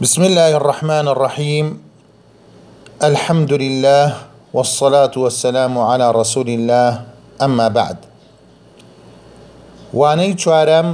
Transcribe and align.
بسم 0.00 0.32
الله 0.32 0.56
الرحمن 0.64 1.12
الرحيم 1.12 1.76
الحمد 3.04 3.52
لله 3.52 4.04
والصلاة 4.48 5.12
والسلام 5.12 5.74
على 5.76 6.06
رسول 6.16 6.48
الله 6.48 6.88
أما 7.36 7.66
بعد 7.68 7.96
وانەی 9.92 10.32
چوارەم 10.40 10.88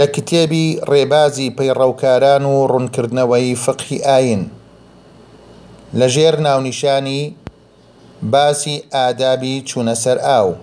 لە 0.00 0.06
ريبازي 0.08 0.68
ڕێبازی 0.90 1.48
پەیڕەوکاران 1.58 2.42
و 2.48 2.64
ڕوونکردنەوەی 2.72 3.46
فقی 3.64 3.98
ئاین 4.00 4.42
لە 5.98 6.06
ژێر 6.14 6.40
ناونیشانی 6.40 7.36
باسی 8.22 8.74
ئادابی 8.94 9.64
آو 9.76 10.18
ئاو 10.28 10.54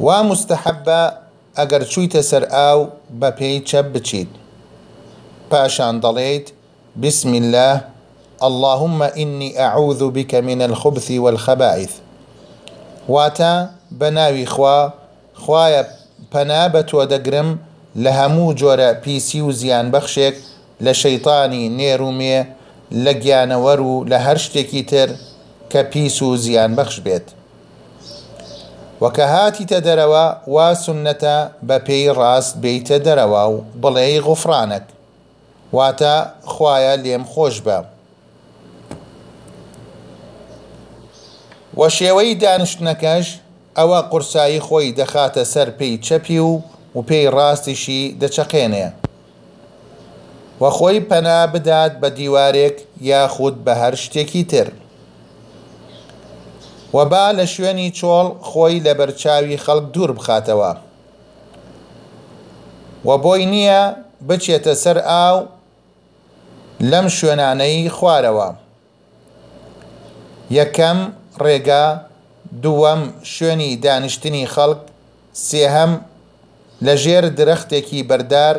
وا 0.00 0.18
مستحبە 0.30 1.02
ئەگەر 1.58 1.82
چوویتە 1.92 2.20
سەر 2.30 2.44
ئاو 2.52 2.80
باشان 5.50 5.98
دليت 6.00 6.50
بسم 7.02 7.34
الله 7.34 7.80
اللهم 8.42 9.02
إني 9.02 9.60
أعوذ 9.60 10.10
بك 10.10 10.34
من 10.34 10.62
الخبث 10.62 11.10
والخبائث 11.10 11.90
واتا 13.08 13.70
بناوي 13.90 14.46
خوا 14.46 14.88
خوايا 15.34 15.86
بنابة 16.34 16.86
ودقرم 16.94 17.58
لهمو 17.96 18.52
جورا 18.52 18.92
جۆرە 18.94 19.04
پیسی 19.04 19.40
و 19.40 19.52
زیان 19.52 19.90
لشيطاني 20.80 21.68
نيرومي 21.68 22.40
شەیطانی 22.94 22.94
ورو 22.94 23.04
لە 23.04 23.12
گیانەوەەر 23.22 23.80
و 23.80 24.04
لە 24.08 24.18
هەر 24.26 24.38
شتێکی 24.38 24.82
تر 24.82 25.08
کە 25.70 25.76
پیس 25.92 26.22
و 26.22 26.36
زیان 26.36 26.74
بەخش 26.76 27.00
بێت. 27.04 27.26
وەکە 29.02 29.26
هاتیتە 29.34 29.80
دەرەوە 29.86 30.48
غفرانك 34.26 34.84
واتە 35.76 36.14
خوایە 36.54 36.94
لێم 37.04 37.24
خۆش 37.32 37.56
بە 37.66 37.78
وە 41.78 41.88
شێوەی 41.96 42.32
دانیشتنەکەش 42.42 43.26
ئەوە 43.78 43.98
قورسایی 44.10 44.64
خۆی 44.66 44.88
دەخاتە 45.00 45.42
سەر 45.52 45.68
پێی 45.78 45.94
چەپی 46.06 46.38
و 46.50 46.52
و 46.96 47.00
پێی 47.08 47.28
ڕاستیشی 47.36 48.02
دەچەقێنێ 48.20 48.88
وە 50.62 50.70
خۆی 50.78 51.00
پەنا 51.10 51.40
بدات 51.54 51.92
بە 52.02 52.08
دیوارێک 52.16 52.76
یاخود 53.10 53.54
بە 53.66 53.72
هەر 53.82 53.94
شتێکی 54.04 54.44
تر 54.50 54.68
وەبا 56.96 57.26
لە 57.38 57.44
شوێنی 57.54 57.90
چۆڵ 57.98 58.28
خۆی 58.48 58.80
لە 58.86 58.92
بەرچاوی 58.98 59.62
خەڵک 59.64 59.84
دوور 59.94 60.10
بخاتەوە 60.18 60.72
وە 63.08 63.16
بۆی 63.24 63.44
نییە 63.52 63.82
بچێتە 64.28 64.72
سەر 64.84 64.98
ئاو 65.08 65.38
لەم 66.90 67.06
شوێنانەی 67.18 67.92
خوارەوە 67.96 68.48
یەکەم 70.58 70.98
ڕێگا 71.44 71.86
دووەم 72.62 73.02
شوێنی 73.32 73.70
دانیشتنی 73.84 74.50
خەڵک 74.54 74.80
سێهەم 75.46 75.92
لەژێر 76.86 77.24
درەختێکی 77.38 78.06
بەردار 78.08 78.56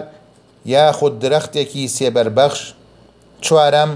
یاخود 0.73 1.13
درەختێکی 1.23 1.85
سێبەربەخش 1.95 2.61
چوارەم 3.45 3.91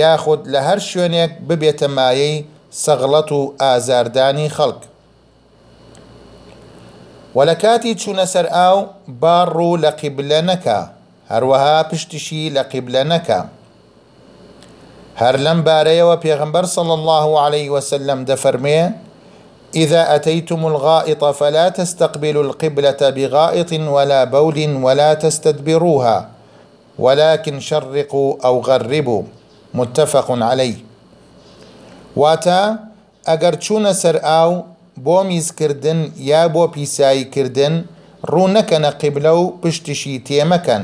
یاخود 0.00 0.40
لە 0.52 0.60
هەر 0.68 0.78
شوێنێک 0.90 1.32
ببێتە 1.48 1.88
مایەی 1.96 2.44
سەغڵەت 2.82 3.28
و 3.38 3.40
ئازاردانی 3.62 4.48
خەڵک. 4.56 4.80
وە 7.36 7.44
لە 7.50 7.54
کاتی 7.62 7.92
چوونە 8.00 8.26
سەر 8.32 8.46
ئاو 8.56 8.78
باڕوو 9.22 9.76
لە 9.84 9.90
قیبلە 10.00 10.40
نەکە 10.50 10.80
هەروەها 11.32 11.82
پشتشی 11.90 12.50
لقبل 12.50 12.68
قیبلە 12.72 13.32
هر 15.16 15.36
لم 15.36 15.62
باره 15.62 16.04
و 16.04 16.16
پیغمبر 16.16 16.64
صلى 16.76 16.90
الله 16.92 17.40
علیه 17.40 17.40
عليه 17.44 17.70
وسلم 17.70 18.20
دەفەرمێ 18.26 18.92
إذا 19.76 20.14
أتيتم 20.16 20.64
الغائط 20.66 21.24
فلا 21.24 21.68
تستقبلوا 21.68 22.42
القبلة 22.42 23.00
بغائط 23.16 23.72
ولا 23.72 24.24
بول 24.24 24.76
ولا 24.84 25.14
تستدبروها 25.14 26.28
ولكن 26.98 27.60
شرقوا 27.60 28.34
أو 28.44 28.60
غربوا 28.60 29.22
متفق 29.74 30.30
عليه 30.42 30.76
اگر 33.28 33.54
چون 33.54 33.92
سر 33.92 34.16
او 34.16 34.64
بو 35.04 35.22
میز 35.22 35.54
کردن 35.54 36.12
یا 36.16 36.42
بۆ 36.54 36.68
پیساییکردن 36.74 37.84
ڕوو 38.26 38.46
نەکەنە 38.56 38.90
قیبلە 39.00 39.26
و 39.36 39.52
پشتیشی 39.62 40.22
تێمەکەن 40.26 40.82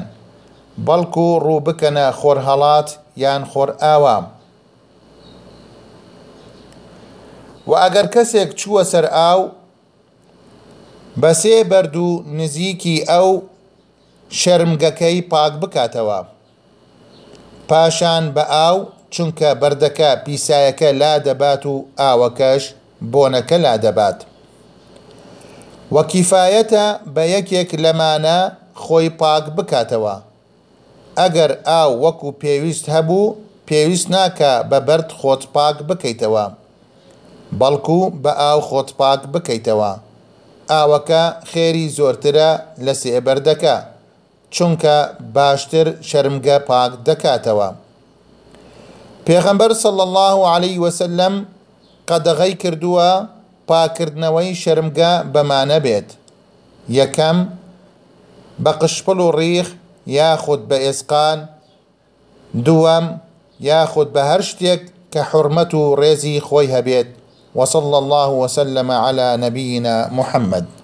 بەڵکو 0.87 1.27
ڕوو 1.45 1.59
بکەنە 1.67 2.07
خۆرهەڵات 2.19 2.89
یان 3.23 3.43
خۆر 3.51 3.71
ئاوام. 3.83 4.25
و 7.69 7.73
ئەگەر 7.83 8.07
کەسێک 8.15 8.51
چووە 8.61 8.83
سەر 8.93 9.07
ئاو، 9.15 9.41
بەسێ 11.23 11.57
بەرد 11.71 11.97
و 11.97 12.25
نزیکی 12.39 12.97
ئەو 13.11 13.29
شەرمگەکەی 14.39 15.27
پاک 15.33 15.53
بکاتەوە. 15.61 16.19
پاشان 17.69 18.25
بە 18.37 18.45
ئاو 18.55 18.77
چونکە 19.13 19.51
بەردەکە 19.63 20.11
پیسایەکە 20.25 20.91
لا 21.01 21.13
دەبات 21.27 21.63
و 21.67 21.75
ئاوەکەش 22.01 22.63
بۆنەکە 23.13 23.59
لا 23.65 23.75
دەبات. 23.85 24.19
وەکیفاەتە 25.95 26.87
بە 27.15 27.25
یەکێک 27.35 27.71
لەمانە 27.83 28.39
خۆی 28.83 29.11
پاک 29.21 29.45
بکاتەوە. 29.57 30.17
ئەگەر 31.19 31.51
ئاو 31.69 31.91
وەکو 32.05 32.31
پێویست 32.43 32.87
هەبوو 32.95 33.35
پێویست 33.69 34.09
ناکە 34.15 34.53
بە 34.71 34.79
بەرد 34.89 35.09
خۆت 35.19 35.43
پاک 35.55 35.77
بکەیتەوە 35.89 36.45
بەڵکو 37.61 38.01
بە 38.23 38.33
ئاو 38.41 38.61
خۆت 38.69 38.89
پاک 38.99 39.21
بکەیتەوە 39.33 39.93
ئاوەکە 40.71 41.23
خێری 41.51 41.87
زۆرترە 41.97 42.51
لە 42.85 42.93
سێبەردەکە 43.01 43.77
چونکە 44.55 44.97
باشتر 45.35 45.87
شەرمگە 46.09 46.57
پاک 46.71 46.93
دەکاتەوە 47.07 47.69
پێغەمبەر 49.27 49.73
سڵ 49.83 49.97
الله 50.07 50.37
عليه 50.55 50.77
وسلم 50.85 51.35
قەدەغی 52.09 52.55
کردووە 52.63 53.11
پاکردنەوەی 53.69 54.51
شەرمگە 54.63 55.13
بەمانە 55.35 55.79
بێت 55.85 56.09
یەکەم 56.99 57.39
بە 58.65 58.71
قشپل 58.83 59.19
و 59.21 59.29
ڕیخ 59.41 59.69
ياخد 60.07 60.69
بإسقان 60.69 61.47
دوام 62.55 63.19
ياخد 63.61 64.13
بهرشتك 64.13 64.93
كحرمة 65.13 65.97
هەر 66.03 66.41
خويها 66.41 66.81
بيت 66.81 67.07
وصلى 67.55 67.99
الله 67.99 68.29
وسلم 68.31 68.91
على 68.91 69.37
نبينا 69.37 70.09
محمد 70.13 70.80